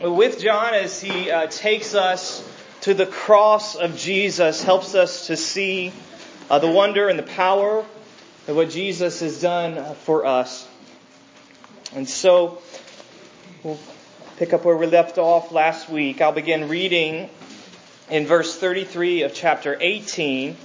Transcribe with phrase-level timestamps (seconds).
[0.00, 2.46] with John as he uh, takes us
[2.82, 5.92] to the cross of Jesus, helps us to see
[6.48, 7.84] uh, the wonder and the power
[8.48, 10.66] of what Jesus has done for us.
[11.94, 12.62] And so,
[13.62, 13.78] we'll
[14.38, 16.22] pick up where we left off last week.
[16.22, 17.28] I'll begin reading
[18.08, 20.56] in verse 33 of chapter 18,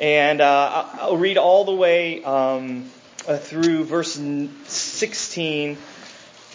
[0.00, 2.90] and uh, I'll read all the way um,
[3.28, 5.76] uh, through verse 16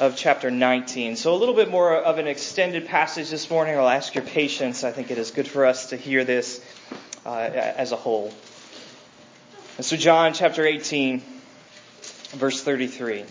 [0.02, 1.16] of chapter 19.
[1.16, 3.78] So a little bit more of an extended passage this morning.
[3.78, 4.84] I'll ask your patience.
[4.84, 6.60] I think it is good for us to hear this
[7.24, 8.34] uh, as a whole.
[9.78, 11.22] And so John chapter 18,
[12.32, 13.26] verse 33.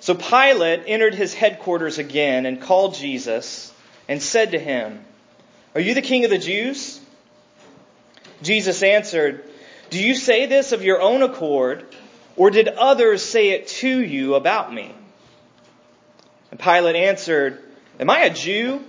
[0.00, 3.72] So Pilate entered his headquarters again and called Jesus
[4.08, 5.04] and said to him,
[5.76, 7.00] Are you the king of the Jews?
[8.42, 9.48] Jesus answered,
[9.90, 11.86] Do you say this of your own accord,
[12.36, 14.94] or did others say it to you about me?
[16.50, 17.62] And Pilate answered,
[17.98, 18.82] Am I a Jew?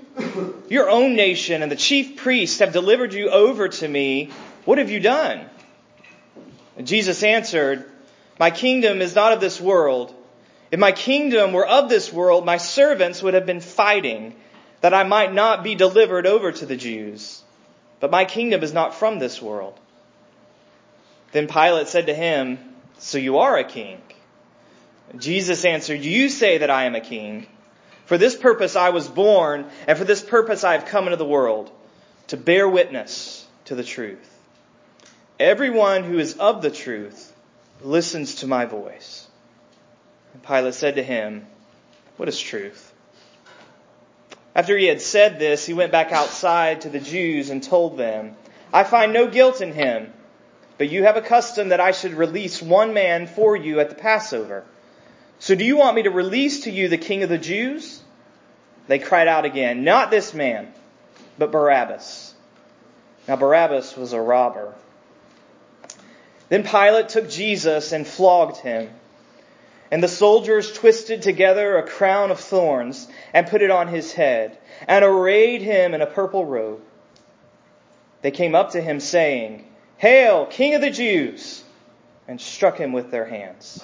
[0.70, 4.32] Your own nation and the chief priests have delivered you over to me.
[4.66, 5.45] What have you done?
[6.78, 7.86] And Jesus answered,
[8.40, 10.14] My kingdom is not of this world.
[10.72, 14.36] If my kingdom were of this world, my servants would have been fighting
[14.82, 17.42] that I might not be delivered over to the Jews.
[18.00, 19.80] But my kingdom is not from this world.
[21.32, 22.73] Then Pilate said to him,
[23.04, 24.02] So you are a king?
[25.18, 27.48] Jesus answered, You say that I am a king.
[28.06, 31.26] For this purpose I was born, and for this purpose I have come into the
[31.26, 31.70] world,
[32.28, 34.30] to bear witness to the truth.
[35.38, 37.34] Everyone who is of the truth
[37.82, 39.28] listens to my voice.
[40.34, 41.45] And Pilate said to him,
[42.16, 42.94] What is truth?
[44.56, 48.38] After he had said this, he went back outside to the Jews and told them,
[48.72, 50.14] I find no guilt in him,
[50.78, 53.96] but you have a custom that I should release one man for you at the
[53.96, 54.64] Passover.
[55.40, 58.02] So do you want me to release to you the king of the Jews?
[58.88, 60.74] They cried out again, Not this man,
[61.38, 62.34] but Barabbas.
[63.28, 64.73] Now Barabbas was a robber.
[66.50, 68.89] Then Pilate took Jesus and flogged him.
[69.92, 74.58] And the soldiers twisted together a crown of thorns and put it on his head
[74.88, 76.82] and arrayed him in a purple robe.
[78.22, 79.66] They came up to him saying,
[80.03, 81.64] Hail, King of the Jews!
[82.27, 83.81] and struck him with their hands.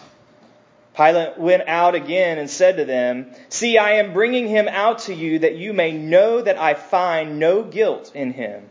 [0.94, 5.14] Pilate went out again and said to them, See, I am bringing him out to
[5.14, 8.68] you that you may know that I find no guilt in him.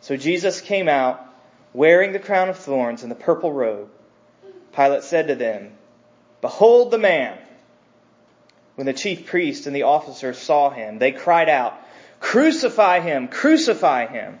[0.00, 1.24] So Jesus came out
[1.72, 3.88] wearing the crown of thorns and the purple robe.
[4.74, 5.70] Pilate said to them,
[6.40, 7.38] Behold the man.
[8.74, 11.78] When the chief priest and the officers saw him, they cried out,
[12.18, 13.28] Crucify him!
[13.28, 14.40] Crucify him!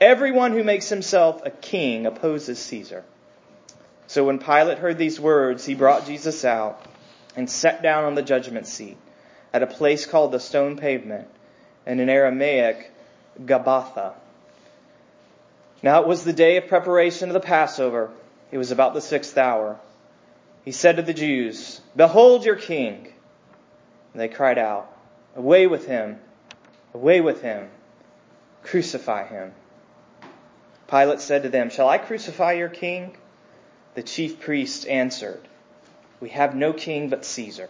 [0.00, 3.04] Everyone who makes himself a king opposes Caesar.
[4.06, 6.80] So when Pilate heard these words, he brought Jesus out
[7.34, 8.96] and sat down on the judgment seat
[9.52, 11.26] at a place called the stone pavement,
[11.84, 12.92] and in Aramaic,
[13.44, 14.14] Gabbatha.
[15.82, 18.10] Now it was the day of preparation of the Passover.
[18.50, 19.78] It was about the sixth hour.
[20.64, 23.12] He said to the Jews, Behold your king.
[24.12, 24.90] And they cried out,
[25.34, 26.18] Away with him!
[26.94, 27.68] Away with him!
[28.62, 29.52] Crucify him!
[30.88, 33.16] Pilate said to them, Shall I crucify your king?
[33.94, 35.40] The chief priests answered,
[36.20, 37.68] We have no king but Caesar.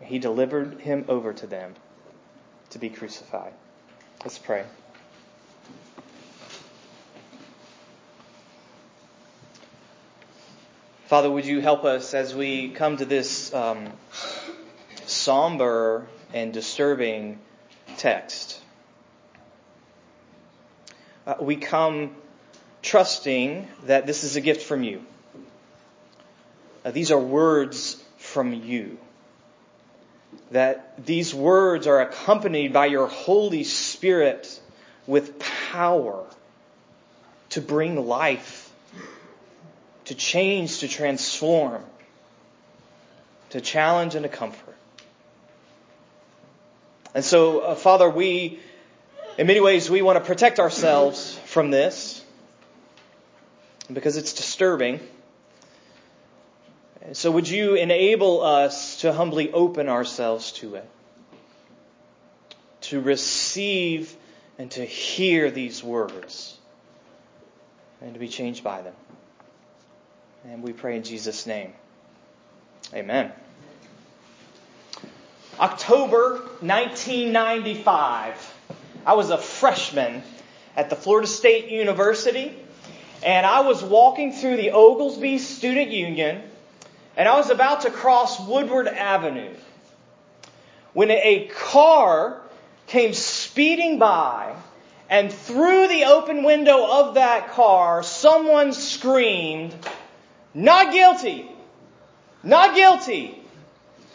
[0.00, 1.74] He delivered him over to them
[2.70, 3.52] to be crucified.
[4.24, 4.64] Let's pray.
[11.06, 13.92] Father, would you help us as we come to this um,
[15.04, 17.38] somber and disturbing
[17.98, 18.51] text?
[21.26, 22.14] Uh, we come
[22.82, 25.00] trusting that this is a gift from you.
[26.84, 28.98] Uh, these are words from you.
[30.50, 34.60] that these words are accompanied by your Holy Spirit
[35.06, 35.38] with
[35.70, 36.24] power
[37.50, 38.70] to bring life,
[40.06, 41.82] to change, to transform,
[43.50, 44.76] to challenge, and to comfort.
[47.14, 48.58] And so, uh, Father, we,
[49.38, 52.22] in many ways, we want to protect ourselves from this
[53.92, 55.00] because it's disturbing.
[57.12, 60.88] So, would you enable us to humbly open ourselves to it,
[62.82, 64.14] to receive
[64.58, 66.56] and to hear these words,
[68.00, 68.94] and to be changed by them?
[70.44, 71.72] And we pray in Jesus' name.
[72.94, 73.32] Amen.
[75.58, 78.51] October 1995.
[79.04, 80.22] I was a freshman
[80.76, 82.56] at the Florida State University,
[83.24, 86.42] and I was walking through the Oglesby Student Union,
[87.16, 89.54] and I was about to cross Woodward Avenue
[90.92, 92.40] when a car
[92.86, 94.54] came speeding by,
[95.08, 99.74] and through the open window of that car, someone screamed,
[100.54, 101.50] Not guilty!
[102.42, 103.38] Not guilty!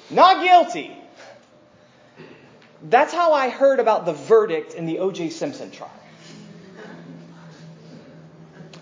[0.09, 0.95] Not guilty!
[2.89, 5.29] That's how I heard about the verdict in the O.J.
[5.31, 5.91] Simpson trial.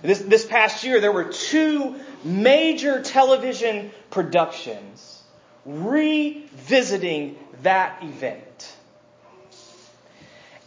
[0.02, 5.24] This, this past year, there were two major television productions
[5.66, 8.76] revisiting that event.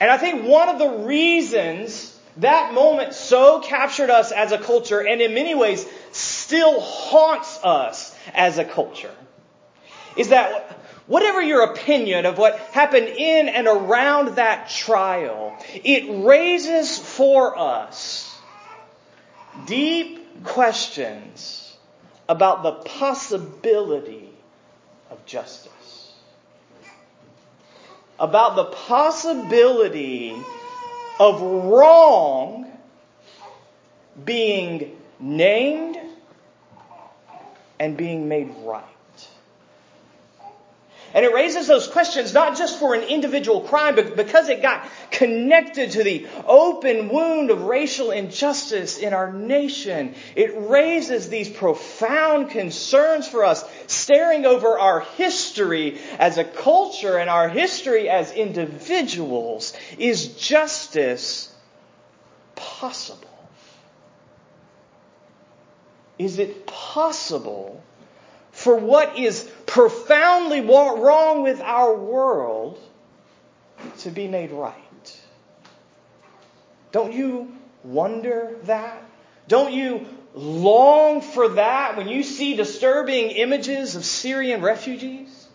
[0.00, 5.00] And I think one of the reasons that moment so captured us as a culture
[5.00, 9.14] and in many ways still haunts us as a culture
[10.16, 16.98] is that whatever your opinion of what happened in and around that trial, it raises
[16.98, 18.38] for us
[19.66, 21.76] deep questions
[22.28, 24.28] about the possibility
[25.10, 26.12] of justice.
[28.20, 30.36] About the possibility
[31.18, 32.70] of wrong
[34.24, 35.96] being named
[37.80, 38.84] and being made right.
[41.14, 44.86] And it raises those questions not just for an individual crime, but because it got
[45.10, 50.14] connected to the open wound of racial injustice in our nation.
[50.36, 57.30] It raises these profound concerns for us, staring over our history as a culture and
[57.30, 59.72] our history as individuals.
[59.96, 61.50] Is justice
[62.54, 63.28] possible?
[66.18, 67.82] Is it possible
[68.50, 69.48] for what is
[69.78, 72.80] profoundly wrong with our world
[73.98, 75.20] to be made right.
[76.90, 77.52] Don't you
[77.84, 79.00] wonder that?
[79.46, 80.04] Don't you
[80.34, 85.46] long for that when you see disturbing images of Syrian refugees?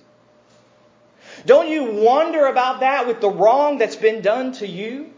[1.45, 5.11] Don't you wonder about that with the wrong that's been done to you?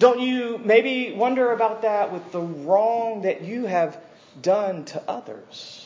[0.00, 3.96] Don't you maybe wonder about that with the wrong that you have
[4.42, 5.79] done to others?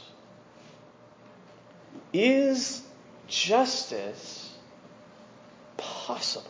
[2.14, 2.80] Is
[3.26, 4.52] justice
[5.76, 6.48] possible?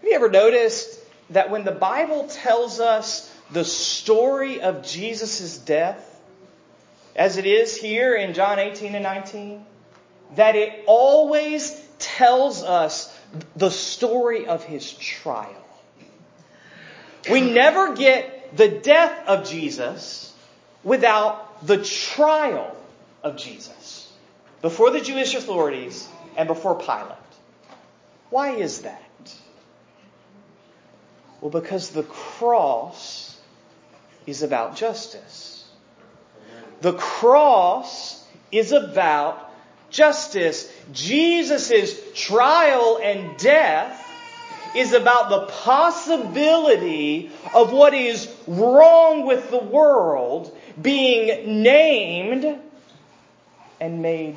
[0.00, 0.98] Have you ever noticed
[1.30, 6.20] that when the Bible tells us the story of Jesus' death,
[7.14, 9.64] as it is here in John 18 and 19,
[10.34, 13.16] that it always tells us
[13.54, 15.64] the story of his trial.
[17.30, 20.34] We never get the death of Jesus
[20.82, 22.76] without the trial
[23.22, 24.12] of Jesus
[24.60, 27.18] before the Jewish authorities and before Pilate.
[28.30, 29.00] Why is that?
[31.40, 33.38] Well, because the cross
[34.26, 35.68] is about justice.
[36.80, 39.52] The cross is about
[39.90, 40.70] justice.
[40.92, 44.00] Jesus' trial and death
[44.74, 52.58] is about the possibility of what is wrong with the world being named
[53.80, 54.36] and made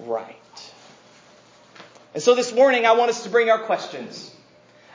[0.00, 0.36] right.
[2.14, 4.34] And so this morning, I want us to bring our questions.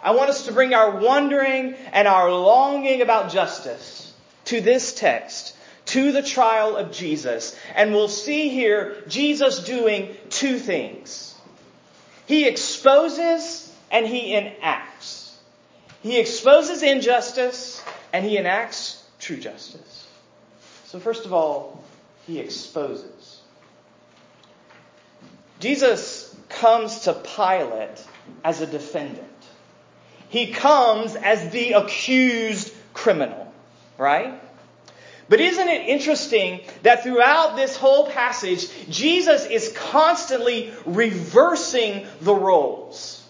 [0.03, 4.13] I want us to bring our wondering and our longing about justice
[4.45, 5.55] to this text,
[5.87, 7.57] to the trial of Jesus.
[7.73, 11.33] And we'll see here Jesus doing two things.
[12.27, 15.37] He exposes and he enacts.
[16.03, 19.94] He exposes injustice and he enacts true justice.
[20.95, 21.83] So, first of all,
[22.25, 23.41] he exposes.
[25.59, 28.01] Jesus comes to Pilate
[28.45, 29.27] as a defendant.
[30.29, 33.53] He comes as the accused criminal,
[33.97, 34.41] right?
[35.27, 43.21] But isn't it interesting that throughout this whole passage, Jesus is constantly reversing the roles?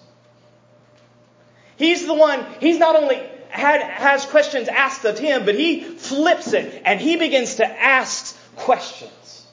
[1.78, 3.20] He's the one, he's not only
[3.56, 8.38] had, has questions asked of him, but he flips it and he begins to ask
[8.56, 9.46] questions.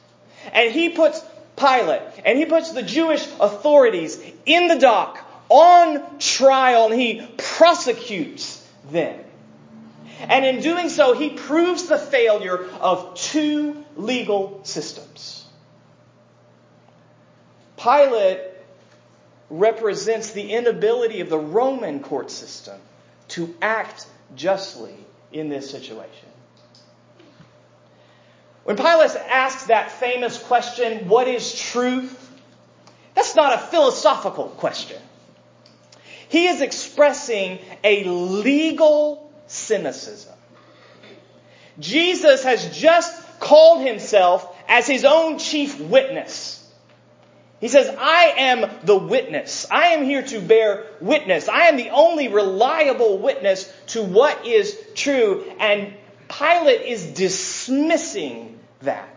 [0.52, 1.22] And he puts
[1.56, 5.18] Pilate and he puts the Jewish authorities in the dock
[5.48, 9.18] on trial and he prosecutes them.
[10.20, 15.44] And in doing so, he proves the failure of two legal systems.
[17.76, 18.40] Pilate
[19.50, 22.80] represents the inability of the Roman court system
[23.32, 24.94] to act justly
[25.32, 26.28] in this situation.
[28.64, 32.18] When Pilate asks that famous question, what is truth?
[33.14, 35.00] That's not a philosophical question.
[36.28, 40.32] He is expressing a legal cynicism.
[41.78, 46.61] Jesus has just called himself as his own chief witness.
[47.62, 49.68] He says, I am the witness.
[49.70, 51.48] I am here to bear witness.
[51.48, 55.44] I am the only reliable witness to what is true.
[55.60, 55.94] And
[56.28, 59.08] Pilate is dismissing that.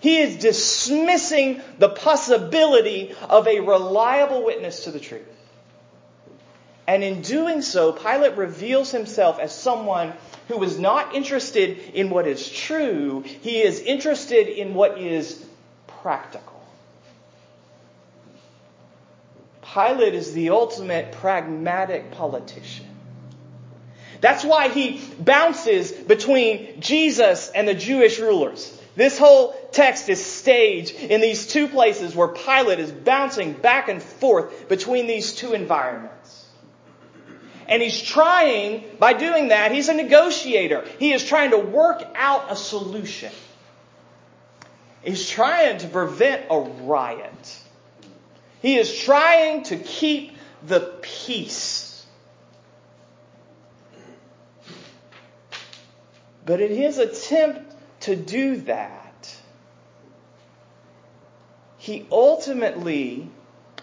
[0.00, 5.22] He is dismissing the possibility of a reliable witness to the truth.
[6.88, 10.12] And in doing so, Pilate reveals himself as someone
[10.48, 15.40] who is not interested in what is true, he is interested in what is
[15.86, 16.55] practical.
[19.76, 22.86] Pilate is the ultimate pragmatic politician.
[24.22, 28.72] That's why he bounces between Jesus and the Jewish rulers.
[28.94, 34.02] This whole text is staged in these two places where Pilate is bouncing back and
[34.02, 36.46] forth between these two environments.
[37.68, 40.86] And he's trying, by doing that, he's a negotiator.
[40.98, 43.32] He is trying to work out a solution.
[45.02, 47.60] He's trying to prevent a riot.
[48.62, 50.36] He is trying to keep
[50.66, 52.06] the peace.
[56.44, 59.36] But in his attempt to do that,
[61.78, 63.28] he ultimately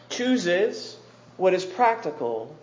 [0.09, 0.97] chooses
[1.37, 2.55] what is practical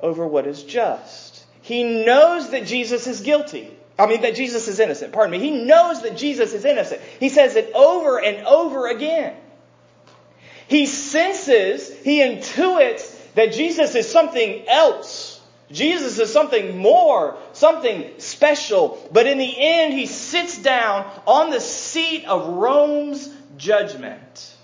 [0.00, 1.44] over what is just.
[1.62, 3.76] He knows that Jesus is guilty.
[3.98, 5.12] I mean, that Jesus is innocent.
[5.12, 5.38] Pardon me.
[5.38, 7.02] He knows that Jesus is innocent.
[7.18, 9.36] He says it over and over again.
[10.70, 15.40] He senses, he intuits that Jesus is something else.
[15.72, 18.96] Jesus is something more, something special.
[19.10, 24.54] But in the end, he sits down on the seat of Rome's judgment.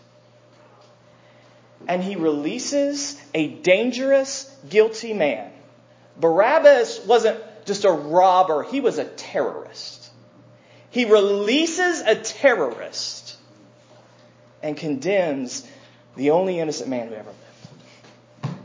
[1.89, 5.51] And he releases a dangerous, guilty man.
[6.21, 10.09] Barabbas wasn't just a robber, he was a terrorist.
[10.91, 13.37] He releases a terrorist
[14.63, 15.67] and condemns
[16.17, 18.57] the only innocent man who ever lived.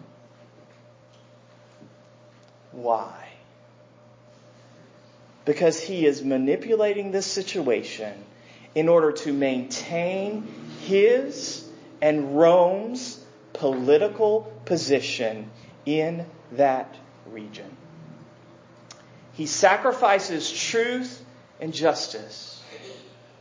[2.71, 3.29] Why?
[5.45, 8.13] Because he is manipulating this situation
[8.73, 10.47] in order to maintain
[10.81, 11.67] his
[12.01, 15.49] and Rome's political position
[15.85, 16.95] in that
[17.27, 17.69] region.
[19.33, 21.23] He sacrifices truth
[21.59, 22.63] and justice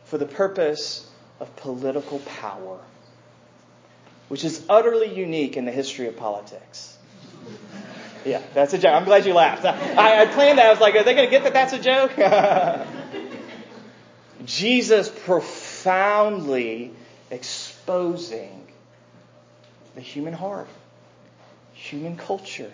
[0.04, 2.80] for the purpose of political power
[4.30, 6.96] which is utterly unique in the history of politics.
[8.24, 8.94] Yeah, that's a joke.
[8.94, 9.64] I'm glad you laughed.
[9.64, 10.66] I, I planned that.
[10.66, 12.12] I was like, are they going to get that that's a joke?
[14.44, 16.92] Jesus profoundly
[17.32, 18.68] exposing
[19.96, 20.68] the human heart,
[21.72, 22.72] human culture,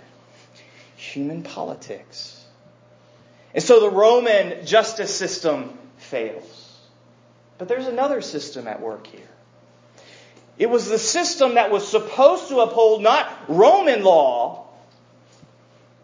[0.97, 2.45] human politics.
[3.55, 6.79] And so the Roman justice system fails.
[7.57, 9.31] But there's another system at work here.
[10.59, 14.69] It was the system that was supposed to uphold not Roman law,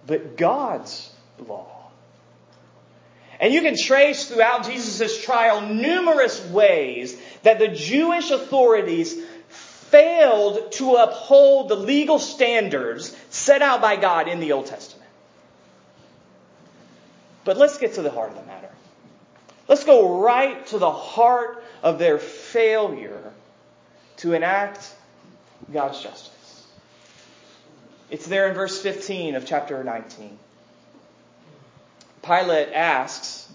[0.06, 1.10] but God's
[1.46, 1.68] law.
[3.40, 9.16] And you can trace throughout Jesus' trial numerous ways that the Jewish authorities
[9.48, 15.10] failed to uphold the legal standards set out by God in the Old Testament.
[17.44, 18.70] But let's get to the heart of the matter.
[19.66, 23.31] Let's go right to the heart of their failure
[24.22, 24.88] to enact
[25.72, 26.66] God's justice.
[28.08, 30.38] It's there in verse 15 of chapter 19.
[32.22, 33.52] Pilate asks,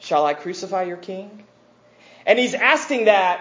[0.00, 1.44] Shall I crucify your king?
[2.26, 3.40] And he's asking that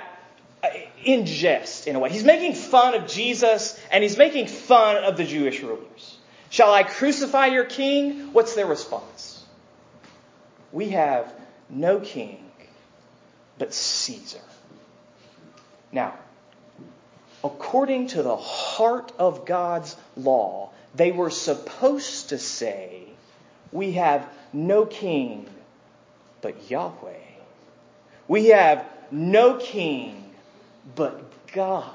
[1.04, 2.12] in jest, in a way.
[2.12, 6.18] He's making fun of Jesus and he's making fun of the Jewish rulers.
[6.52, 8.32] Shall I crucify your king?
[8.32, 9.44] What's their response?
[10.72, 11.34] We have
[11.68, 12.46] no king
[13.58, 14.42] but Caesar.
[15.96, 16.14] Now,
[17.42, 23.04] according to the heart of God's law, they were supposed to say,
[23.72, 25.48] We have no king
[26.42, 27.14] but Yahweh.
[28.28, 30.34] We have no king
[30.98, 31.24] but
[31.54, 31.94] God.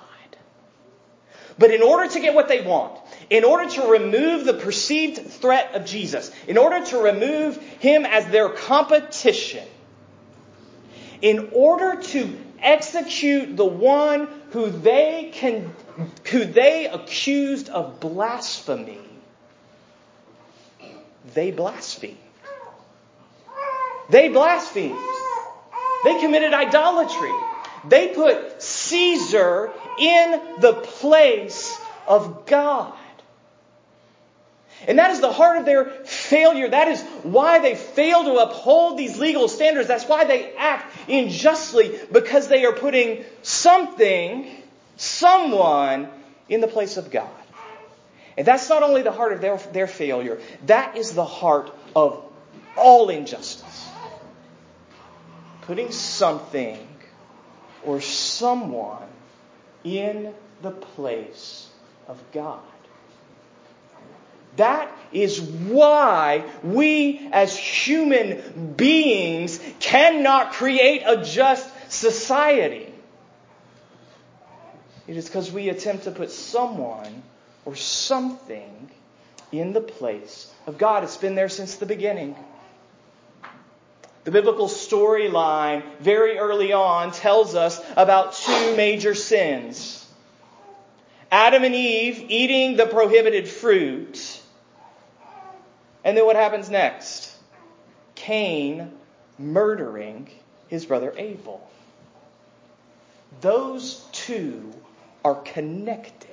[1.59, 5.75] But in order to get what they want, in order to remove the perceived threat
[5.75, 9.69] of Jesus, in order to remove him as their competition,
[11.21, 15.73] in order to execute the one who they can
[16.31, 18.99] who they accused of blasphemy.
[21.35, 22.17] They blasphemed
[24.11, 24.99] they blasphemed
[26.05, 27.33] they committed idolatry.
[27.88, 32.95] They put caesar in the place of god
[34.87, 36.68] and that is the heart of their failure.
[36.68, 39.88] That is why they fail to uphold these legal standards.
[39.88, 44.50] That's why they act unjustly, because they are putting something,
[44.96, 46.08] someone,
[46.49, 47.30] in the place of God.
[48.37, 52.25] And that's not only the heart of their, their failure, that is the heart of
[52.76, 53.88] all injustice.
[55.62, 56.78] Putting something
[57.84, 59.08] or someone
[59.84, 61.68] in the place
[62.08, 62.60] of God.
[64.61, 72.93] That is why we as human beings cannot create a just society.
[75.09, 77.23] It is because we attempt to put someone
[77.64, 78.90] or something
[79.50, 81.05] in the place of God.
[81.05, 82.37] It's been there since the beginning.
[84.25, 90.07] The biblical storyline very early on tells us about two major sins.
[91.33, 94.39] Adam and Eve eating the prohibited fruit
[96.04, 97.35] and then what happens next?
[98.14, 98.92] Cain
[99.38, 100.28] murdering
[100.69, 101.69] his brother Abel.
[103.40, 104.73] Those two
[105.25, 106.28] are connected.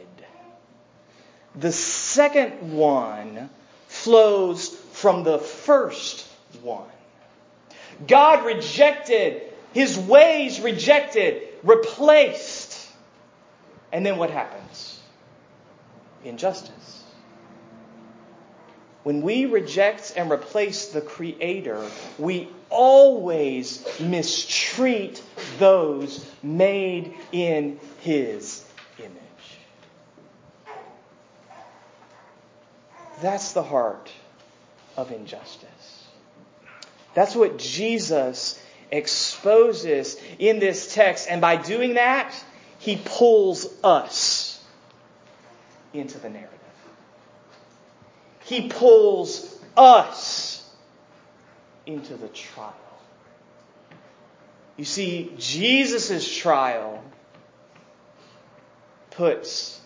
[1.55, 3.49] The second one
[3.87, 6.27] flows from the first
[6.61, 6.87] one.
[8.07, 9.41] God rejected,
[9.73, 12.87] his ways rejected, replaced.
[13.91, 14.99] And then what happens?
[16.23, 16.96] Injustice.
[19.07, 21.81] When we reject and replace the Creator,
[22.19, 25.23] we always mistreat
[25.59, 28.65] those made in His
[28.99, 29.15] image.
[33.21, 34.11] That's the heart
[34.97, 36.05] of injustice.
[37.13, 41.29] That's what Jesus exposes in this text.
[41.29, 42.35] And by doing that,
[42.79, 44.61] he pulls us
[45.93, 46.56] into the narrative.
[48.47, 50.63] He pulls us
[51.85, 52.73] into the trial.
[54.77, 57.03] You see, Jesus' trial
[59.11, 59.81] puts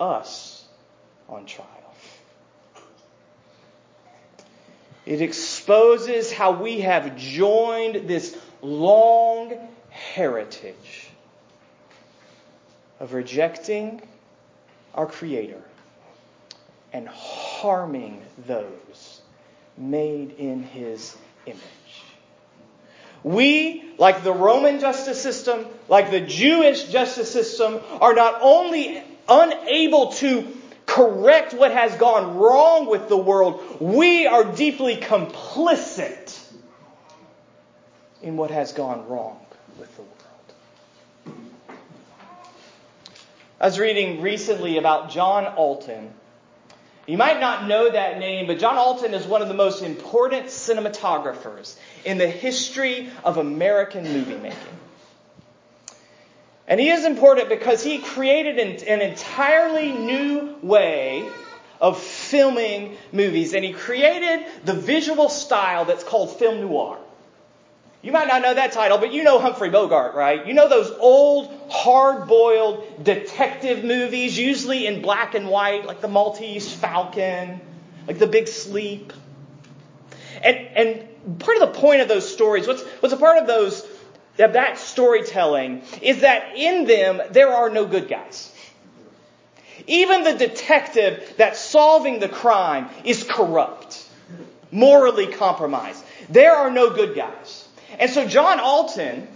[0.00, 0.64] us
[1.28, 1.68] on trial.
[5.04, 9.52] It exposes how we have joined this long
[9.90, 11.08] heritage
[12.98, 14.02] of rejecting
[14.92, 15.62] our Creator
[16.92, 17.08] and
[17.60, 19.20] harming those
[19.76, 21.16] made in his
[21.46, 21.62] image.
[23.22, 30.12] We, like the Roman justice system, like the Jewish justice system, are not only unable
[30.12, 30.46] to
[30.86, 36.38] correct what has gone wrong with the world, we are deeply complicit
[38.22, 39.40] in what has gone wrong
[39.78, 40.12] with the world.
[43.60, 46.12] I was reading recently about John Alton
[47.06, 50.46] you might not know that name, but John Alton is one of the most important
[50.46, 54.76] cinematographers in the history of American movie making.
[56.68, 61.28] And he is important because he created an, entirely new way
[61.80, 63.54] of filming movies.
[63.54, 66.98] And he created the visual style that's called film noir.
[68.06, 70.46] You might not know that title, but you know Humphrey Bogart, right?
[70.46, 76.06] You know those old, hard boiled detective movies, usually in black and white, like the
[76.06, 77.60] Maltese Falcon,
[78.06, 79.12] like the Big Sleep.
[80.40, 83.84] And, and part of the point of those stories, what's, what's a part of those,
[84.38, 88.54] of that storytelling, is that in them there are no good guys.
[89.88, 94.08] Even the detective that's solving the crime is corrupt,
[94.70, 96.04] morally compromised.
[96.28, 97.65] There are no good guys.
[97.98, 99.28] And so John Alton,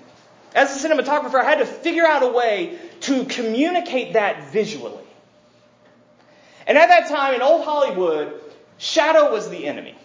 [0.54, 5.04] as a cinematographer, had to figure out a way to communicate that visually.
[6.66, 8.40] And at that time in old Hollywood,
[8.78, 9.96] shadow was the enemy.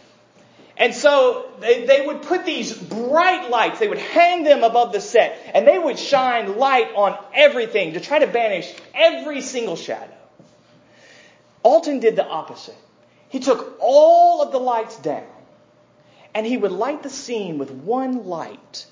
[0.77, 4.99] And so they, they would put these bright lights, they would hang them above the
[4.99, 10.11] set, and they would shine light on everything to try to banish every single shadow.
[11.63, 12.75] Alton did the opposite.
[13.29, 15.23] He took all of the lights down,
[16.35, 18.85] and he would light the scene with one light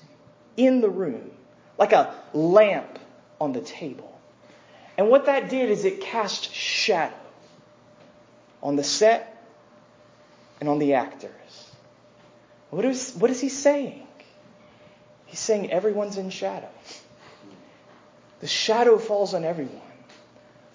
[0.56, 1.30] in the room,
[1.76, 2.98] like a lamp
[3.38, 4.18] on the table.
[4.96, 7.14] And what that did is it cast shadow
[8.62, 9.30] on the set
[10.58, 11.30] and on the actors.
[12.70, 14.06] What is, what is he saying?
[15.26, 16.70] He's saying everyone's in shadow.
[18.40, 19.80] The shadow falls on everyone.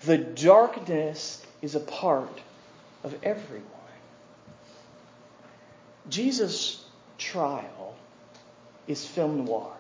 [0.02, 2.42] The darkness is a part
[3.04, 3.79] of everyone.
[6.10, 6.84] Jesus'
[7.18, 7.96] trial
[8.88, 9.74] is film noir.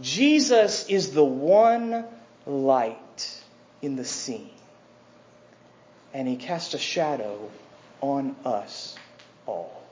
[0.00, 2.04] Jesus is the one
[2.46, 3.42] light
[3.82, 4.50] in the scene.
[6.14, 7.50] And he casts a shadow
[8.00, 8.96] on us
[9.46, 9.82] all.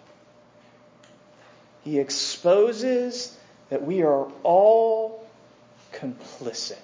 [1.84, 3.36] He exposes
[3.68, 5.26] that we are all
[5.92, 6.76] complicit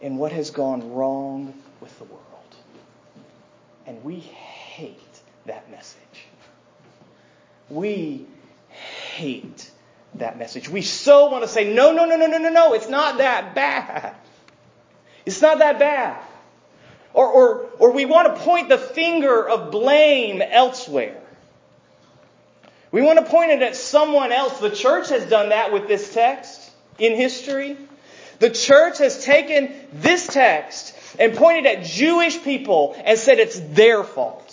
[0.00, 2.20] in what has gone wrong with the world.
[3.86, 4.98] And we hate
[5.46, 6.03] that message.
[7.74, 8.24] We
[8.68, 9.68] hate
[10.14, 10.68] that message.
[10.68, 13.54] We so want to say, no, no, no, no, no, no, no, it's not that
[13.56, 14.14] bad.
[15.26, 16.22] It's not that bad.
[17.12, 21.20] Or, or, or we want to point the finger of blame elsewhere.
[22.92, 24.60] We want to point it at someone else.
[24.60, 27.76] The church has done that with this text in history.
[28.38, 34.04] The church has taken this text and pointed at Jewish people and said it's their
[34.04, 34.43] fault.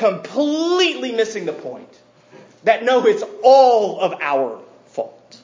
[0.00, 2.00] Completely missing the point
[2.64, 5.38] that no, it's all of our fault.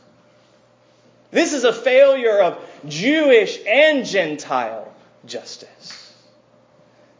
[1.30, 4.90] This is a failure of Jewish and Gentile
[5.26, 6.14] justice.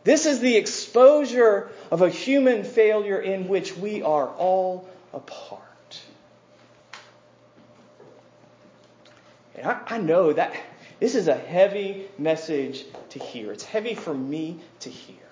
[0.02, 6.00] This is the exposure of a human failure in which we are all a part.
[9.56, 10.56] And I, I know that
[11.00, 13.52] this is a heavy message to hear.
[13.52, 15.25] It's heavy for me to hear.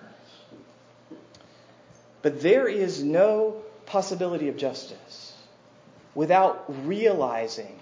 [2.25, 5.31] But there is no possibility of justice
[6.15, 7.79] without realizing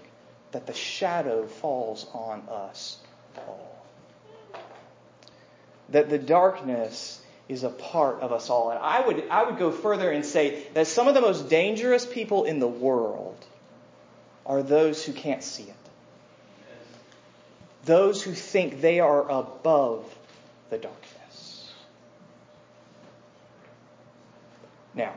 [0.52, 2.98] that the shadow falls on us
[3.38, 3.86] all
[5.92, 8.70] that the darkness is a part of us all.
[8.72, 12.06] And I would, I would go further and say that some of the most dangerous
[12.06, 13.38] people in the world
[14.46, 15.76] are those who can't see it.
[17.86, 20.04] Those who think they are above
[20.70, 21.23] the darkness.
[24.96, 25.14] Now,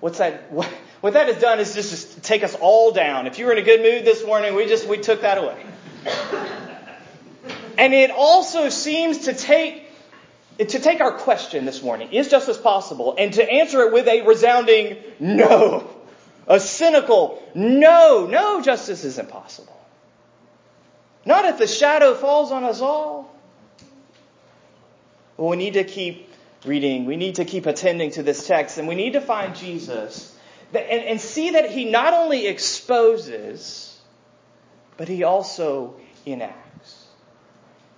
[0.00, 0.52] what's that?
[0.52, 0.66] What,
[1.00, 3.26] what that has done is just, just take us all down.
[3.26, 5.64] If you were in a good mood this morning, we just we took that away.
[7.78, 9.86] And it also seems to take
[10.58, 13.14] to take our question this morning, is justice possible?
[13.18, 15.88] And to answer it with a resounding no.
[16.46, 19.76] A cynical no, no, justice is impossible.
[21.24, 23.34] Not if the shadow falls on us all.
[25.36, 26.29] Well, we need to keep
[26.64, 27.06] reading.
[27.06, 28.78] We need to keep attending to this text.
[28.78, 30.36] And we need to find Jesus
[30.74, 33.98] and, and see that he not only exposes,
[34.96, 35.96] but he also
[36.26, 37.06] enacts.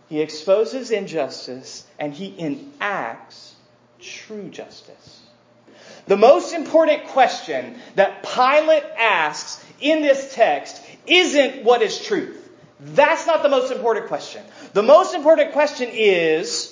[0.09, 3.55] He exposes injustice and he enacts
[4.01, 5.20] true justice.
[6.07, 12.38] The most important question that Pilate asks in this text isn't what is truth.
[12.81, 14.44] That's not the most important question.
[14.72, 16.71] The most important question is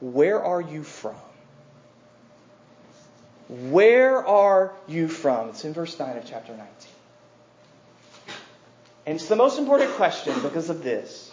[0.00, 1.16] where are you from?
[3.48, 5.50] Where are you from?
[5.50, 6.66] It's in verse 9 of chapter 19.
[9.06, 11.32] And it's the most important question because of this.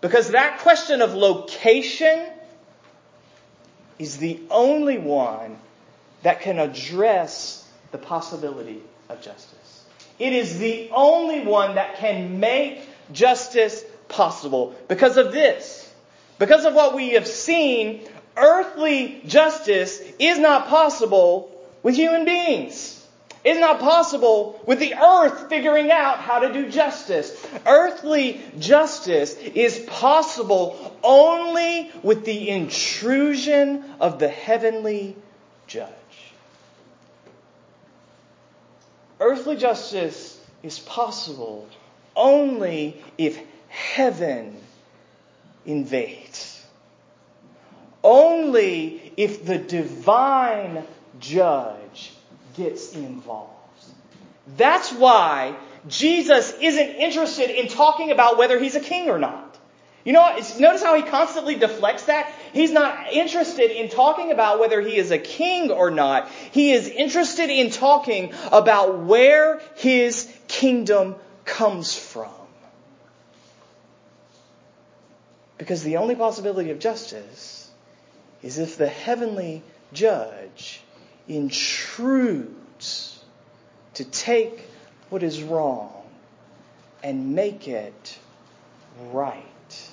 [0.00, 2.26] Because that question of location
[4.00, 5.56] is the only one
[6.24, 9.84] that can address the possibility of justice.
[10.18, 12.80] It is the only one that can make
[13.12, 14.74] justice possible.
[14.88, 15.81] Because of this,
[16.42, 18.00] because of what we have seen,
[18.36, 21.48] earthly justice is not possible
[21.84, 23.06] with human beings.
[23.44, 27.32] It's not possible with the earth figuring out how to do justice.
[27.64, 35.14] Earthly justice is possible only with the intrusion of the heavenly
[35.68, 35.92] judge.
[39.20, 41.68] Earthly justice is possible
[42.16, 44.56] only if heaven
[45.66, 46.64] invades.
[48.02, 50.84] Only if the divine
[51.20, 52.12] judge
[52.56, 53.50] gets involved.
[54.56, 55.54] That's why
[55.88, 59.58] Jesus isn't interested in talking about whether he's a king or not.
[60.04, 62.32] You know, notice how he constantly deflects that?
[62.52, 66.28] He's not interested in talking about whether he is a king or not.
[66.50, 72.30] He is interested in talking about where his kingdom comes from.
[75.62, 77.70] Because the only possibility of justice
[78.42, 80.82] is if the heavenly judge
[81.28, 83.22] intrudes
[83.94, 84.60] to take
[85.08, 86.02] what is wrong
[87.04, 88.18] and make it
[89.12, 89.90] right.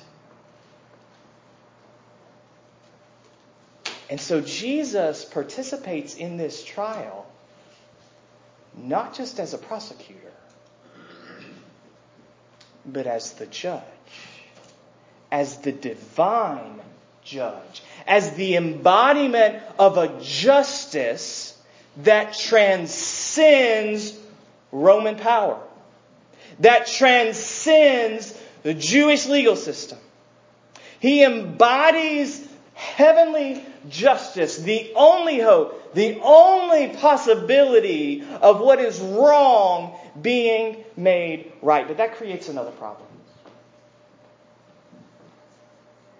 [4.09, 7.27] And so Jesus participates in this trial
[8.75, 10.33] not just as a prosecutor,
[12.87, 13.83] but as the judge,
[15.31, 16.79] as the divine
[17.23, 21.55] judge, as the embodiment of a justice
[21.97, 24.17] that transcends
[24.71, 25.59] Roman power,
[26.59, 29.97] that transcends the Jewish legal system.
[30.99, 40.83] He embodies heavenly justice, the only hope, the only possibility of what is wrong being
[40.97, 41.87] made right.
[41.87, 43.08] But that creates another problem.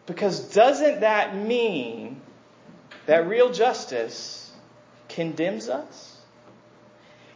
[0.09, 2.19] Because doesn't that mean
[3.05, 4.51] that real justice
[5.07, 6.17] condemns us?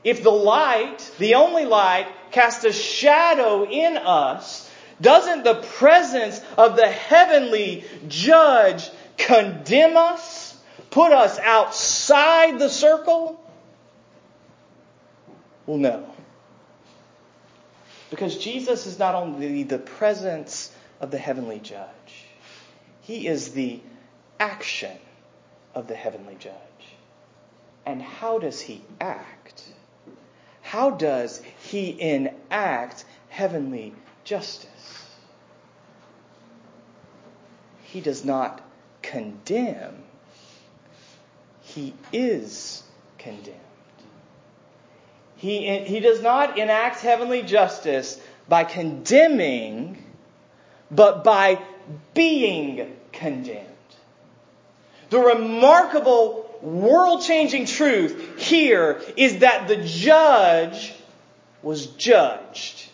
[0.04, 4.68] If the light, the only light, casts a shadow in us,
[5.00, 10.58] doesn't the presence of the heavenly judge condemn us,
[10.90, 13.40] put us outside the circle?
[15.68, 16.10] Well, no.
[18.10, 22.03] Because Jesus is not only the presence of the heavenly judge,
[23.04, 23.80] he is the
[24.40, 24.98] action
[25.76, 26.54] of the heavenly judge.
[27.86, 29.64] And how does he act?
[30.62, 34.70] How does he enact heavenly justice?
[37.84, 38.62] He does not
[39.02, 40.02] condemn,
[41.62, 42.84] he is
[43.18, 43.60] condemned.
[45.36, 50.02] He, he does not enact heavenly justice by condemning,
[50.90, 51.62] but by
[52.14, 53.68] being condemned.
[55.10, 60.94] The remarkable world changing truth here is that the judge
[61.62, 62.90] was judged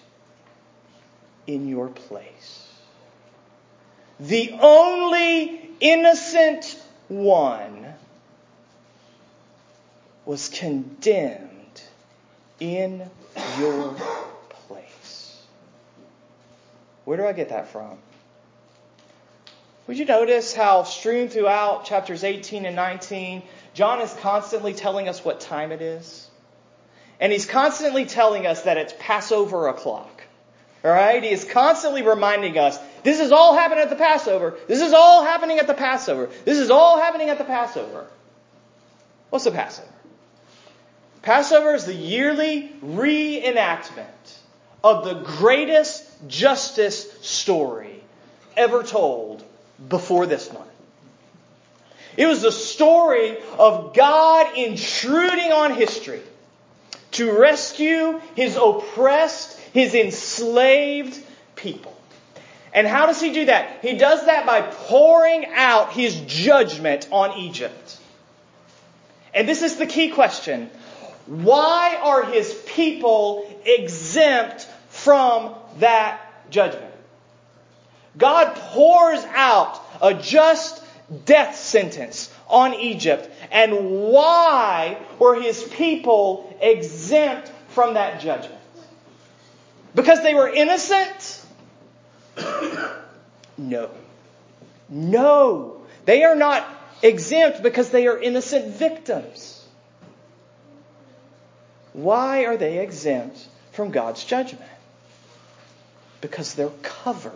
[1.48, 2.68] in your place.
[4.20, 7.94] The only innocent one
[10.26, 11.82] was condemned
[12.60, 13.10] in
[13.58, 13.96] your
[14.50, 15.42] place.
[17.06, 17.98] Where do I get that from?
[19.90, 23.42] Would you notice how strewn throughout chapters 18 and 19,
[23.74, 26.30] John is constantly telling us what time it is?
[27.20, 30.22] And he's constantly telling us that it's Passover o'clock.
[30.86, 31.24] All right?
[31.24, 34.60] He is constantly reminding us this is all happening at the Passover.
[34.68, 36.30] This is all happening at the Passover.
[36.46, 38.06] This is all happening at the Passover.
[39.32, 39.90] What's the Passover?
[41.24, 44.06] Passover is the yearly reenactment
[44.84, 48.04] of the greatest justice story
[48.56, 49.46] ever told
[49.88, 50.68] before this one.
[52.18, 56.22] It was the story of God intruding on history
[57.12, 61.22] to rescue his oppressed, his enslaved
[61.56, 61.96] people.
[62.74, 63.80] And how does he do that?
[63.82, 67.98] He does that by pouring out his judgment on Egypt.
[69.34, 70.70] And this is the key question.
[71.26, 76.20] Why are his people exempt from that
[76.52, 76.89] judgment?
[78.18, 80.84] God pours out a just
[81.26, 83.30] death sentence on Egypt.
[83.52, 88.56] And why were his people exempt from that judgment?
[89.96, 91.46] Because they were innocent?
[93.58, 93.90] no.
[94.90, 95.82] No.
[96.06, 96.68] They are not
[97.02, 99.56] exempt because they are innocent victims.
[101.94, 104.64] Why are they exempt from God's judgment?
[106.22, 107.34] Because they're covered,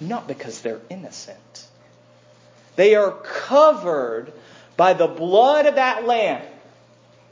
[0.00, 1.66] not because they're innocent.
[2.76, 4.32] They are covered
[4.76, 6.42] by the blood of that lamb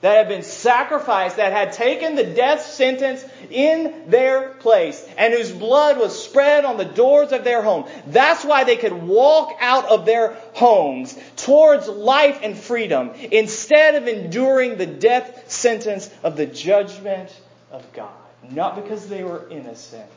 [0.00, 5.50] that had been sacrificed, that had taken the death sentence in their place, and whose
[5.50, 7.87] blood was spread on the doors of their home.
[8.09, 14.07] That's why they could walk out of their homes towards life and freedom instead of
[14.07, 17.35] enduring the death sentence of the judgment
[17.70, 18.12] of God.
[18.50, 20.11] Not because they were innocent,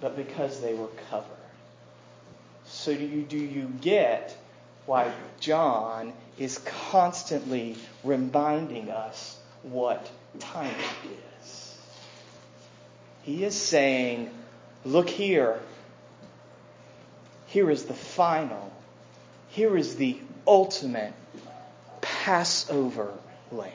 [0.00, 1.30] but because they were covered.
[2.66, 4.36] So do you, do you get
[4.86, 6.58] why John is
[6.90, 11.10] constantly reminding us what time it
[11.42, 11.78] is.
[13.22, 14.30] He is saying,
[14.84, 15.58] Look here,
[17.46, 18.70] here is the final,
[19.48, 21.14] here is the ultimate
[22.02, 23.14] Passover
[23.50, 23.70] lamb.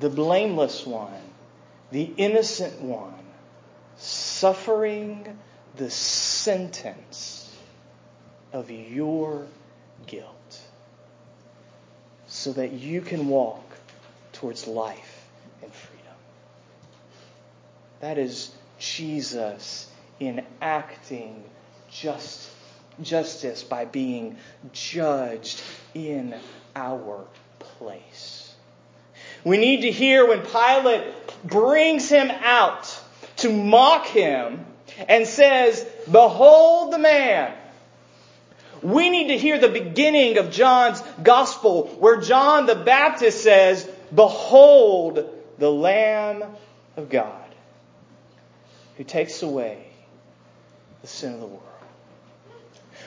[0.00, 1.12] The blameless one,
[1.90, 3.12] the innocent one,
[4.02, 5.38] suffering
[5.76, 7.54] the sentence
[8.52, 9.46] of your
[10.06, 10.60] guilt
[12.26, 13.62] so that you can walk
[14.32, 15.26] towards life
[15.62, 16.14] and freedom.
[18.00, 19.88] That is Jesus
[20.20, 21.44] enacting
[21.90, 22.50] just,
[23.02, 24.36] justice by being
[24.72, 25.62] judged
[25.94, 26.34] in
[26.74, 27.24] our
[27.58, 28.54] place.
[29.44, 31.04] We need to hear when Pilate
[31.44, 33.01] brings him out
[33.42, 34.64] to mock him
[35.08, 37.52] and says, Behold the man.
[38.82, 45.28] We need to hear the beginning of John's gospel where John the Baptist says, Behold
[45.58, 46.42] the Lamb
[46.96, 47.42] of God
[48.96, 49.86] who takes away
[51.00, 51.62] the sin of the world.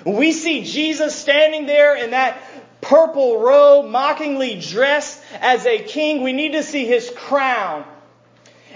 [0.05, 2.37] We see Jesus standing there in that
[2.81, 6.21] purple robe, mockingly dressed as a king.
[6.23, 7.85] We need to see his crown.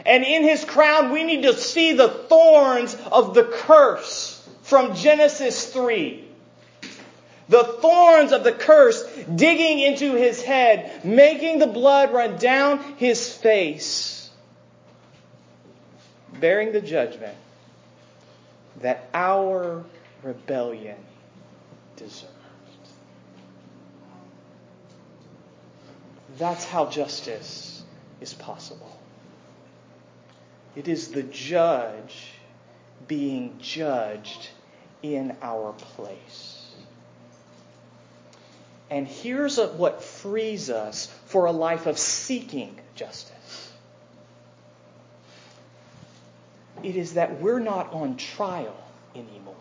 [0.05, 5.71] And in his crown, we need to see the thorns of the curse from Genesis
[5.71, 6.25] 3.
[7.49, 9.03] The thorns of the curse
[9.35, 14.29] digging into his head, making the blood run down his face,
[16.39, 17.35] bearing the judgment
[18.81, 19.83] that our
[20.21, 20.97] rebellion
[21.95, 22.33] deserved.
[26.37, 27.83] That's how justice
[28.21, 28.98] is possible.
[30.75, 32.31] It is the judge
[33.07, 34.49] being judged
[35.01, 36.55] in our place.
[38.89, 43.39] And here's what frees us for a life of seeking justice
[46.83, 48.75] it is that we're not on trial
[49.13, 49.55] anymore.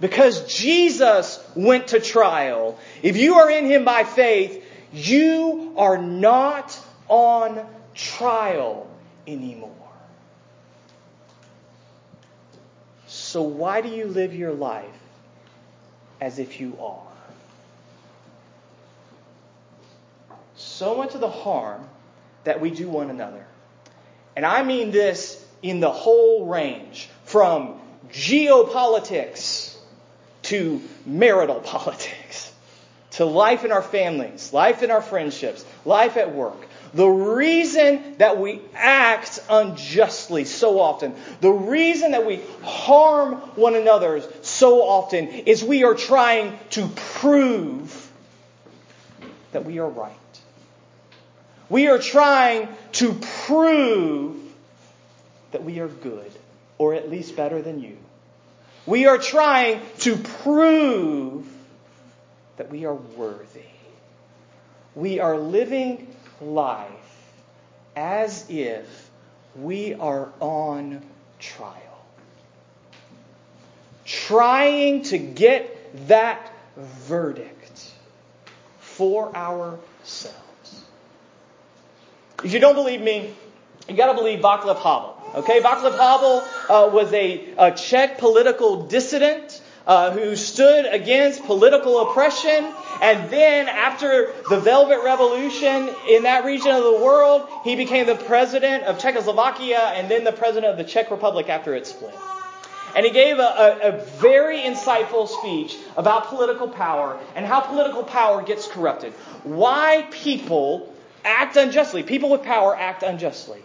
[0.00, 2.78] Because Jesus went to trial.
[3.02, 6.78] If you are in Him by faith, you are not
[7.08, 7.64] on
[7.96, 8.88] trial
[9.26, 9.72] anymore.
[13.06, 14.84] So why do you live your life
[16.20, 17.02] as if you are?
[20.56, 21.88] So much of the harm
[22.44, 23.46] that we do one another.
[24.34, 27.80] And I mean this in the whole range from
[28.10, 29.76] geopolitics
[30.42, 32.52] to marital politics
[33.12, 36.66] to life in our families, life in our friendships, life at work.
[36.96, 44.22] The reason that we act unjustly so often, the reason that we harm one another
[44.40, 48.10] so often is we are trying to prove
[49.52, 50.16] that we are right.
[51.68, 53.12] We are trying to
[53.44, 54.36] prove
[55.52, 56.32] that we are good,
[56.78, 57.98] or at least better than you.
[58.86, 61.46] We are trying to prove
[62.56, 63.60] that we are worthy.
[64.94, 66.88] We are living life
[67.94, 69.10] as if
[69.56, 71.02] we are on
[71.38, 71.82] trial.
[74.04, 77.92] Trying to get that verdict
[78.78, 80.36] for ourselves.
[82.44, 83.34] If you don't believe me,
[83.88, 85.16] you got to believe Václav Havel.
[85.36, 92.08] Okay, Václav Havel uh, was a, a, Czech political dissident uh, who stood against political
[92.08, 92.72] oppression.
[93.00, 98.16] And then, after the Velvet Revolution in that region of the world, he became the
[98.16, 102.14] president of Czechoslovakia and then the president of the Czech Republic after it split.
[102.96, 108.02] And he gave a, a, a, very insightful speech about political power and how political
[108.02, 109.12] power gets corrupted.
[109.42, 112.02] Why people act unjustly.
[112.02, 113.60] People with power act unjustly.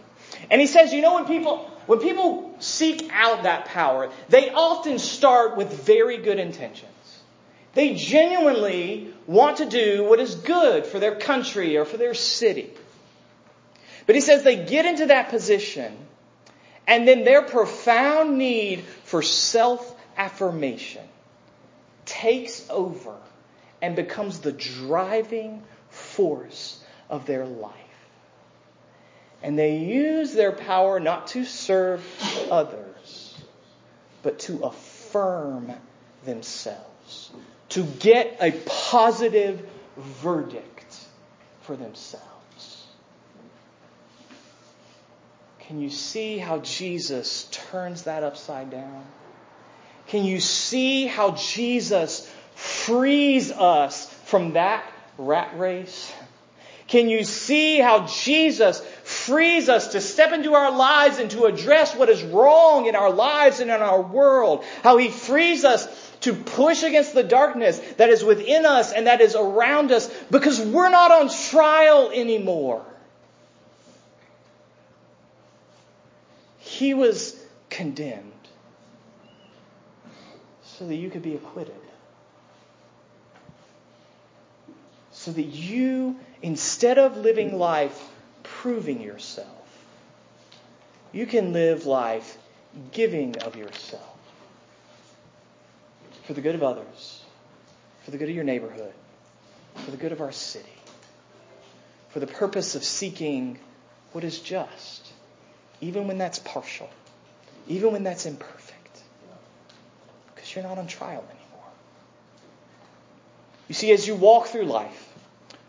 [0.50, 4.98] And he says, you know, when people, when people seek out that power, they often
[4.98, 6.90] start with very good intentions.
[7.74, 12.70] They genuinely want to do what is good for their country or for their city.
[14.06, 15.96] But he says they get into that position
[16.86, 21.02] and then their profound need for self affirmation
[22.04, 23.14] takes over
[23.80, 27.72] and becomes the driving force of their life.
[29.42, 32.02] And they use their power not to serve
[32.50, 33.36] others,
[34.22, 35.72] but to affirm
[36.24, 37.30] themselves,
[37.70, 40.96] to get a positive verdict
[41.62, 42.86] for themselves.
[45.60, 49.04] Can you see how Jesus turns that upside down?
[50.08, 54.84] Can you see how Jesus frees us from that
[55.18, 56.12] rat race?
[56.88, 58.82] Can you see how Jesus
[59.26, 63.10] frees us to step into our lives and to address what is wrong in our
[63.10, 64.64] lives and in our world.
[64.82, 65.86] How He frees us
[66.20, 70.60] to push against the darkness that is within us and that is around us because
[70.60, 72.84] we're not on trial anymore.
[76.58, 77.36] He was
[77.70, 78.32] condemned
[80.64, 81.74] so that you could be acquitted.
[85.12, 88.11] So that you, instead of living life
[88.62, 89.48] proving yourself,
[91.10, 92.38] you can live life
[92.92, 94.16] giving of yourself
[96.22, 97.24] for the good of others,
[98.04, 98.92] for the good of your neighborhood,
[99.74, 100.78] for the good of our city,
[102.10, 103.58] for the purpose of seeking
[104.12, 105.10] what is just,
[105.80, 106.88] even when that's partial,
[107.66, 109.02] even when that's imperfect,
[110.36, 111.68] because you're not on trial anymore.
[113.66, 115.11] You see, as you walk through life,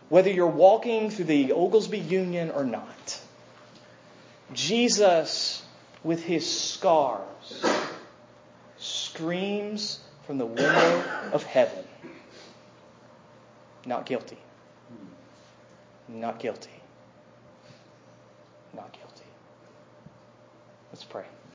[0.08, 3.20] whether you're walking through the Oglesby Union or not,
[4.52, 5.62] Jesus,
[6.02, 7.64] with his scars,
[8.78, 11.84] screams from the window of heaven.
[13.86, 14.38] Not guilty.
[16.08, 16.70] Not guilty.
[18.74, 19.24] Not guilty.
[20.92, 21.24] Let's pray.